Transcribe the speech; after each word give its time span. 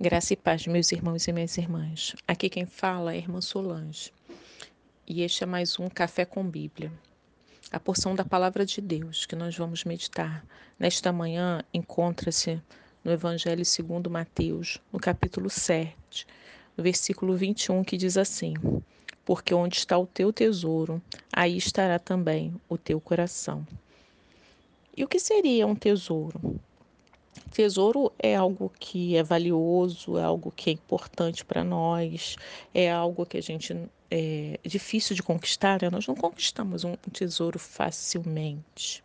Graça 0.00 0.32
e 0.32 0.36
paz, 0.36 0.66
meus 0.66 0.90
irmãos 0.90 1.28
e 1.28 1.32
minhas 1.32 1.56
irmãs. 1.56 2.16
Aqui 2.26 2.48
quem 2.48 2.66
fala 2.66 3.12
é 3.12 3.14
a 3.14 3.18
irmã 3.18 3.40
Solange. 3.40 4.10
E 5.06 5.22
este 5.22 5.44
é 5.44 5.46
mais 5.46 5.78
um 5.78 5.88
Café 5.88 6.24
com 6.24 6.42
Bíblia. 6.42 6.90
A 7.70 7.78
porção 7.78 8.14
da 8.14 8.24
palavra 8.24 8.66
de 8.66 8.80
Deus 8.80 9.26
que 9.26 9.36
nós 9.36 9.56
vamos 9.56 9.84
meditar 9.84 10.44
nesta 10.76 11.12
manhã 11.12 11.62
encontra-se 11.72 12.60
no 13.04 13.12
Evangelho 13.12 13.64
segundo 13.64 14.10
Mateus, 14.10 14.80
no 14.92 14.98
capítulo 14.98 15.48
7, 15.48 16.26
no 16.76 16.82
versículo 16.82 17.36
21, 17.36 17.84
que 17.84 17.96
diz 17.96 18.16
assim: 18.16 18.54
Porque 19.24 19.54
onde 19.54 19.76
está 19.76 19.96
o 19.96 20.06
teu 20.06 20.32
tesouro, 20.32 21.00
aí 21.32 21.56
estará 21.56 22.00
também 22.00 22.52
o 22.68 22.76
teu 22.76 23.00
coração. 23.00 23.64
E 24.96 25.04
o 25.04 25.08
que 25.08 25.20
seria 25.20 25.64
um 25.66 25.76
tesouro? 25.76 26.60
Tesouro 27.50 28.12
é 28.18 28.34
algo 28.34 28.72
que 28.78 29.16
é 29.16 29.22
valioso, 29.22 30.16
é 30.18 30.22
algo 30.22 30.52
que 30.54 30.70
é 30.70 30.72
importante 30.72 31.44
para 31.44 31.62
nós, 31.62 32.36
é 32.74 32.90
algo 32.90 33.26
que 33.26 33.36
a 33.36 33.42
gente 33.42 33.76
é 34.10 34.58
difícil 34.62 35.16
de 35.16 35.22
conquistar, 35.22 35.80
né? 35.80 35.88
nós 35.88 36.06
não 36.06 36.14
conquistamos 36.14 36.84
um 36.84 36.94
tesouro 37.10 37.58
facilmente. 37.58 39.02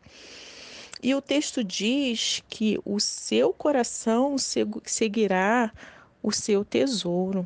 E 1.01 1.15
o 1.15 1.21
texto 1.21 1.63
diz 1.63 2.43
que 2.49 2.77
o 2.83 2.99
seu 2.99 3.53
coração 3.53 4.35
seguirá 4.83 5.71
o 6.21 6.31
seu 6.31 6.65
tesouro. 6.65 7.45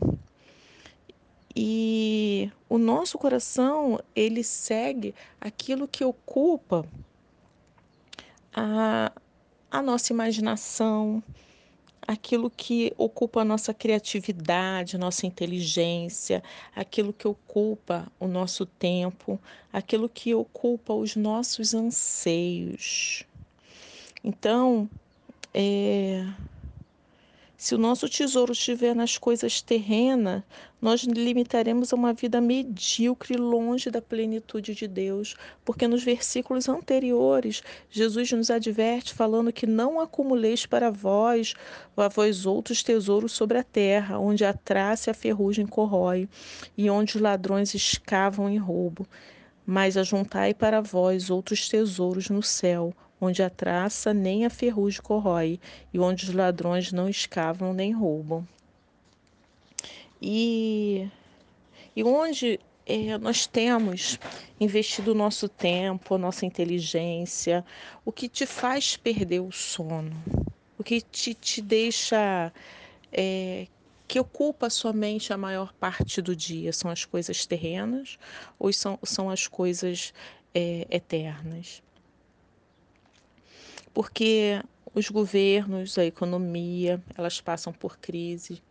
E 1.55 2.49
o 2.69 2.77
nosso 2.77 3.17
coração, 3.17 3.99
ele 4.15 4.43
segue 4.43 5.13
aquilo 5.39 5.87
que 5.87 6.03
ocupa 6.03 6.85
a, 8.53 9.11
a 9.71 9.81
nossa 9.81 10.11
imaginação, 10.11 11.23
aquilo 12.05 12.49
que 12.49 12.93
ocupa 12.97 13.41
a 13.41 13.45
nossa 13.45 13.73
criatividade, 13.73 14.97
nossa 14.97 15.25
inteligência, 15.25 16.43
aquilo 16.75 17.13
que 17.13 17.27
ocupa 17.27 18.11
o 18.19 18.27
nosso 18.27 18.65
tempo, 18.65 19.39
aquilo 19.71 20.09
que 20.09 20.35
ocupa 20.35 20.93
os 20.93 21.15
nossos 21.15 21.73
anseios. 21.73 23.23
Então, 24.23 24.89
é, 25.53 26.27
se 27.61 27.75
o 27.75 27.77
nosso 27.77 28.09
tesouro 28.09 28.53
estiver 28.53 28.95
nas 28.95 29.19
coisas 29.19 29.61
terrenas, 29.61 30.41
nós 30.81 31.03
limitaremos 31.03 31.93
a 31.93 31.95
uma 31.95 32.11
vida 32.11 32.41
medíocre, 32.41 33.37
longe 33.37 33.91
da 33.91 34.01
plenitude 34.01 34.73
de 34.73 34.87
Deus, 34.87 35.35
porque 35.63 35.87
nos 35.87 36.03
versículos 36.03 36.67
anteriores, 36.67 37.61
Jesus 37.87 38.31
nos 38.31 38.49
adverte 38.49 39.13
falando 39.13 39.53
que 39.53 39.67
não 39.67 39.99
acumuleis 39.99 40.65
para 40.65 40.89
vós, 40.89 41.53
a 41.95 42.07
vós 42.07 42.47
outros 42.47 42.81
tesouros 42.81 43.33
sobre 43.33 43.59
a 43.59 43.63
terra, 43.63 44.17
onde 44.17 44.43
a 44.43 44.53
traça 44.53 45.07
e 45.07 45.11
a 45.11 45.13
ferrugem 45.13 45.67
corrói, 45.67 46.27
e 46.75 46.89
onde 46.89 47.15
os 47.15 47.21
ladrões 47.21 47.75
escavam 47.75 48.49
e 48.49 48.57
roubam. 48.57 49.05
Mas 49.63 49.97
ajuntai 49.97 50.55
para 50.55 50.81
vós 50.81 51.29
outros 51.29 51.69
tesouros 51.69 52.27
no 52.27 52.41
céu, 52.41 52.91
onde 53.21 53.43
a 53.43 53.49
traça 53.49 54.13
nem 54.13 54.45
a 54.45 54.49
ferrugem 54.49 55.01
corrói, 55.01 55.59
e 55.93 55.99
onde 55.99 56.25
os 56.25 56.33
ladrões 56.33 56.91
não 56.91 57.07
escavam 57.07 57.71
nem 57.71 57.93
roubam. 57.93 58.45
E, 60.19 61.07
e 61.95 62.03
onde 62.03 62.59
é, 62.85 63.17
nós 63.19 63.45
temos 63.45 64.19
investido 64.59 65.11
o 65.11 65.15
nosso 65.15 65.47
tempo, 65.47 66.15
a 66.15 66.17
nossa 66.17 66.45
inteligência, 66.45 67.63
o 68.03 68.11
que 68.11 68.27
te 68.27 68.45
faz 68.45 68.97
perder 68.97 69.39
o 69.39 69.51
sono, 69.51 70.11
o 70.77 70.83
que 70.83 71.01
te, 71.01 71.33
te 71.33 71.61
deixa. 71.61 72.51
É, 73.13 73.67
que 74.07 74.19
ocupa 74.19 74.69
somente 74.69 75.31
a 75.31 75.37
maior 75.37 75.71
parte 75.71 76.21
do 76.21 76.35
dia 76.35 76.73
são 76.73 76.91
as 76.91 77.05
coisas 77.05 77.45
terrenas 77.45 78.19
ou 78.59 78.71
são, 78.73 78.99
são 79.03 79.29
as 79.29 79.47
coisas 79.47 80.13
é, 80.53 80.85
eternas? 80.91 81.81
Porque 83.93 84.61
os 84.93 85.09
governos, 85.09 85.97
a 85.97 86.05
economia, 86.05 87.01
elas 87.17 87.39
passam 87.39 87.71
por 87.71 87.97
crise. 87.97 88.61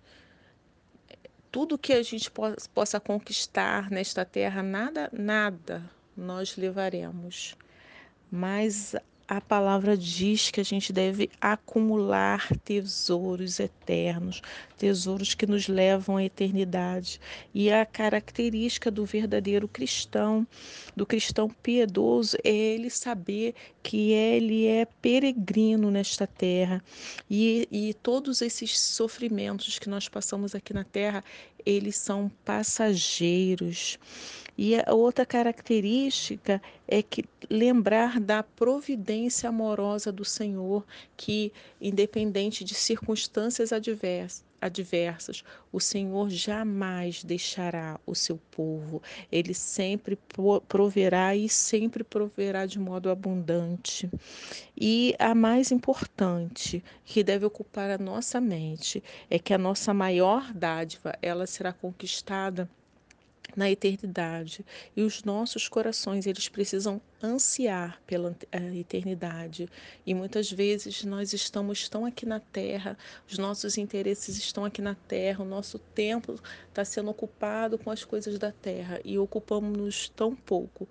Tudo 1.50 1.78
que 1.78 1.92
a 1.92 2.02
gente 2.02 2.30
possa 2.74 3.00
conquistar 3.00 3.90
nesta 3.90 4.24
terra, 4.24 4.62
nada, 4.62 5.10
nada 5.12 5.82
nós 6.16 6.56
levaremos. 6.56 7.56
Mas 8.30 8.94
a 9.30 9.40
palavra 9.40 9.96
diz 9.96 10.50
que 10.50 10.60
a 10.60 10.64
gente 10.64 10.92
deve 10.92 11.30
acumular 11.40 12.48
tesouros 12.64 13.60
eternos, 13.60 14.42
tesouros 14.76 15.34
que 15.34 15.46
nos 15.46 15.68
levam 15.68 16.16
à 16.16 16.24
eternidade. 16.24 17.20
E 17.54 17.70
a 17.70 17.86
característica 17.86 18.90
do 18.90 19.04
verdadeiro 19.04 19.68
cristão, 19.68 20.44
do 20.96 21.06
cristão 21.06 21.48
piedoso, 21.48 22.36
é 22.42 22.50
ele 22.50 22.90
saber 22.90 23.54
que 23.84 24.10
ele 24.10 24.66
é 24.66 24.84
peregrino 25.00 25.92
nesta 25.92 26.26
terra 26.26 26.82
e, 27.30 27.68
e 27.70 27.94
todos 27.94 28.42
esses 28.42 28.76
sofrimentos 28.80 29.78
que 29.78 29.88
nós 29.88 30.08
passamos 30.08 30.56
aqui 30.56 30.74
na 30.74 30.82
terra, 30.82 31.22
eles 31.64 31.96
são 31.96 32.30
passageiros. 32.44 33.98
E 34.56 34.76
a 34.76 34.92
outra 34.92 35.24
característica 35.24 36.60
é 36.86 37.02
que 37.02 37.24
lembrar 37.48 38.20
da 38.20 38.42
providência 38.42 39.48
amorosa 39.48 40.12
do 40.12 40.24
Senhor, 40.24 40.84
que 41.16 41.52
independente 41.80 42.62
de 42.62 42.74
circunstâncias 42.74 43.72
adversas, 43.72 44.44
adversas, 44.60 45.42
o 45.72 45.80
Senhor 45.80 46.28
jamais 46.28 47.24
deixará 47.24 47.98
o 48.06 48.14
seu 48.14 48.38
povo. 48.50 49.02
Ele 49.30 49.54
sempre 49.54 50.18
proverá 50.68 51.34
e 51.34 51.48
sempre 51.48 52.04
proverá 52.04 52.66
de 52.66 52.78
modo 52.78 53.10
abundante. 53.10 54.10
E 54.76 55.14
a 55.18 55.34
mais 55.34 55.70
importante, 55.70 56.82
que 57.04 57.22
deve 57.22 57.44
ocupar 57.44 57.90
a 57.90 57.98
nossa 57.98 58.40
mente, 58.40 59.02
é 59.28 59.38
que 59.38 59.54
a 59.54 59.58
nossa 59.58 59.94
maior 59.94 60.52
dádiva, 60.52 61.16
ela 61.22 61.46
será 61.46 61.72
conquistada 61.72 62.68
na 63.56 63.70
eternidade. 63.70 64.64
E 64.96 65.02
os 65.02 65.24
nossos 65.24 65.68
corações, 65.68 66.26
eles 66.26 66.48
precisam 66.48 67.00
ansiar 67.22 68.00
pela 68.06 68.36
eh, 68.50 68.76
eternidade. 68.76 69.68
E 70.06 70.14
muitas 70.14 70.50
vezes 70.50 71.04
nós 71.04 71.32
estamos 71.32 71.88
tão 71.88 72.04
aqui 72.06 72.24
na 72.24 72.40
terra, 72.40 72.96
os 73.28 73.38
nossos 73.38 73.76
interesses 73.76 74.38
estão 74.38 74.64
aqui 74.64 74.80
na 74.80 74.94
terra, 74.94 75.44
o 75.44 75.48
nosso 75.48 75.78
tempo 75.78 76.40
está 76.68 76.84
sendo 76.84 77.10
ocupado 77.10 77.78
com 77.78 77.90
as 77.90 78.04
coisas 78.04 78.38
da 78.38 78.52
terra 78.52 79.00
e 79.04 79.18
ocupamos-nos 79.18 80.08
tão 80.10 80.34
pouco 80.34 80.88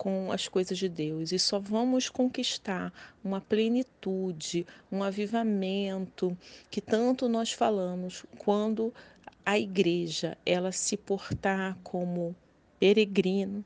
com 0.00 0.32
as 0.32 0.48
coisas 0.48 0.78
de 0.78 0.88
Deus. 0.88 1.30
E 1.30 1.38
só 1.38 1.58
vamos 1.58 2.08
conquistar 2.08 2.90
uma 3.22 3.38
plenitude, 3.38 4.66
um 4.90 5.02
avivamento 5.02 6.36
que 6.70 6.80
tanto 6.80 7.28
nós 7.28 7.52
falamos 7.52 8.24
quando 8.38 8.94
a 9.50 9.58
igreja 9.58 10.38
ela 10.46 10.70
se 10.70 10.96
portar 10.96 11.76
como 11.82 12.36
peregrino 12.78 13.64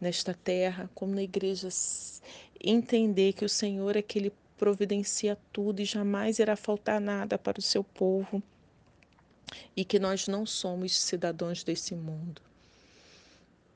nesta 0.00 0.32
terra, 0.32 0.88
como 0.94 1.12
na 1.12 1.24
igreja 1.24 1.68
entender 2.62 3.32
que 3.32 3.44
o 3.44 3.48
Senhor 3.48 3.96
é 3.96 4.02
que 4.02 4.16
ele 4.16 4.32
providencia 4.56 5.36
tudo 5.52 5.80
e 5.80 5.84
jamais 5.84 6.38
irá 6.38 6.54
faltar 6.54 7.00
nada 7.00 7.36
para 7.36 7.58
o 7.58 7.62
seu 7.62 7.82
povo 7.82 8.40
e 9.76 9.84
que 9.84 9.98
nós 9.98 10.28
não 10.28 10.46
somos 10.46 10.96
cidadãos 10.96 11.64
desse 11.64 11.96
mundo. 11.96 12.40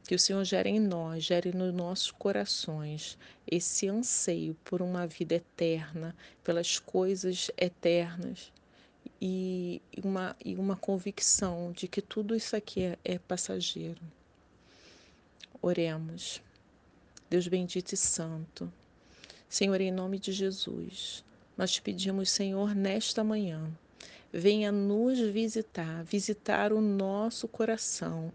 Que 0.07 0.15
o 0.15 0.21
Senhor 0.21 0.45
gere 0.45 0.71
em 0.71 0.79
nós, 0.79 1.25
gere 1.25 1.51
nos 1.51 1.75
nossos 1.75 2.13
corações 2.13 3.19
esse 3.51 3.89
anseio 3.89 4.55
por 4.63 4.81
uma 4.81 5.09
vida 5.09 5.35
eterna, 5.35 6.15
pelas 6.45 6.79
coisas 6.79 7.51
eternas 7.59 8.53
e 9.21 9.81
uma, 10.03 10.37
e 10.45 10.55
uma 10.57 10.77
convicção 10.77 11.73
de 11.73 11.87
que 11.87 12.03
tudo 12.03 12.35
isso 12.35 12.57
aqui 12.57 12.83
é, 12.83 12.99
é 13.05 13.19
passageiro. 13.19 14.01
Oremos. 15.61 16.43
Deus 17.31 17.47
bendito 17.47 17.93
e 17.93 17.97
santo. 17.97 18.71
Senhor, 19.49 19.81
em 19.81 19.91
nome 19.91 20.19
de 20.19 20.33
Jesus, 20.33 21.25
nós 21.57 21.71
te 21.73 21.81
pedimos, 21.81 22.31
Senhor, 22.31 22.75
nesta 22.75 23.23
manhã, 23.23 23.71
venha 24.33 24.73
nos 24.73 25.19
visitar, 25.19 26.03
visitar 26.05 26.73
o 26.73 26.81
nosso 26.81 27.47
coração, 27.47 28.33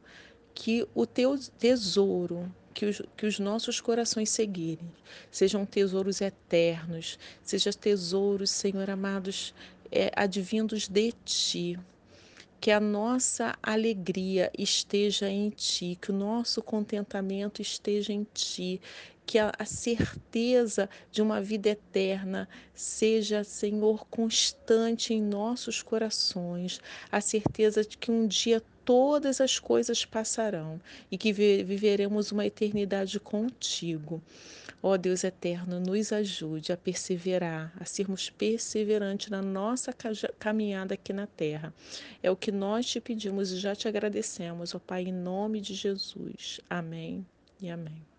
que 0.54 0.88
o 0.94 1.06
teu 1.06 1.38
tesouro, 1.60 2.52
que 2.74 2.86
os, 2.86 3.02
que 3.18 3.26
os 3.26 3.40
nossos 3.40 3.82
corações 3.82 4.30
seguirem, 4.30 4.92
sejam 5.32 5.66
tesouros 5.66 6.22
eternos, 6.22 7.18
sejam 7.44 7.74
tesouros, 7.74 8.52
Senhor 8.52 8.90
amados, 8.90 9.54
é, 9.92 10.12
advindos 10.16 10.88
de 10.88 11.12
ti. 11.24 11.80
Que 12.60 12.72
a 12.72 12.80
nossa 12.80 13.56
alegria 13.62 14.52
esteja 14.58 15.30
em 15.30 15.50
ti, 15.52 15.98
que 16.02 16.12
o 16.12 16.16
nosso 16.16 16.62
contentamento 16.62 17.62
esteja 17.62 18.12
em 18.12 18.26
ti, 18.34 18.82
que 19.28 19.38
a, 19.38 19.52
a 19.60 19.66
certeza 19.66 20.90
de 21.12 21.22
uma 21.22 21.42
vida 21.42 21.70
eterna 21.70 22.48
seja, 22.74 23.44
Senhor, 23.44 24.08
constante 24.08 25.14
em 25.14 25.22
nossos 25.22 25.84
corações, 25.84 26.80
a 27.12 27.20
certeza 27.20 27.84
de 27.84 27.98
que 27.98 28.10
um 28.10 28.26
dia 28.26 28.64
todas 28.86 29.42
as 29.42 29.60
coisas 29.60 30.06
passarão 30.06 30.80
e 31.12 31.18
que 31.18 31.34
viveremos 31.34 32.32
uma 32.32 32.46
eternidade 32.46 33.20
contigo. 33.20 34.24
Ó 34.82 34.96
Deus 34.96 35.26
eterno, 35.26 35.78
nos 35.78 36.14
ajude 36.14 36.72
a 36.72 36.78
perseverar, 36.78 37.74
a 37.78 37.84
sermos 37.84 38.30
perseverantes 38.30 39.30
na 39.30 39.42
nossa 39.42 39.94
caminhada 40.40 40.94
aqui 40.94 41.12
na 41.12 41.28
terra. 41.28 41.74
É 42.24 42.32
o 42.32 42.36
que 42.38 42.52
nós 42.52 42.86
te 42.86 43.02
pedimos 43.02 43.52
e 43.52 43.58
já 43.58 43.76
te 43.76 43.90
agradecemos, 43.90 44.74
ó 44.74 44.80
Pai, 44.80 45.04
em 45.04 45.12
nome 45.12 45.60
de 45.60 45.74
Jesus. 45.74 46.62
Amém 46.70 47.26
e 47.60 47.70
amém. 47.70 48.17